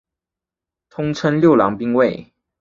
[0.89, 2.33] 通称六郎兵卫。